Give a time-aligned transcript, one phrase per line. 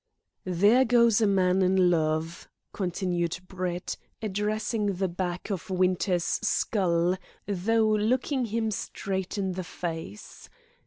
[0.49, 7.85] "There goes a man in love," continued Brett, addressing the back of Winter's skull, though
[7.97, 10.49] looking him straight in the face.